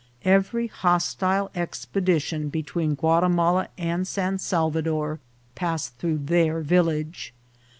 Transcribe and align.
Every 0.25 0.65
hostile 0.65 1.51
expedition 1.53 2.49
between 2.49 2.95
Guatimala 2.95 3.67
and 3.77 4.07
San 4.07 4.39
Salvador 4.39 5.19
passed 5.53 5.95
through 5.99 6.21
their 6.25 6.61
vil 6.61 6.85
lage. 6.85 7.35